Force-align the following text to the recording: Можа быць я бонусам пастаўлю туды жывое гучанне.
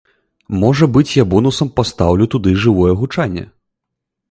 Можа 0.61 0.87
быць 0.95 1.15
я 1.17 1.25
бонусам 1.35 1.67
пастаўлю 1.81 2.29
туды 2.37 2.57
жывое 2.65 2.91
гучанне. 3.05 3.47